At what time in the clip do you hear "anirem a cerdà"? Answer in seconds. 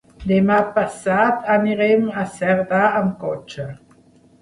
1.57-2.83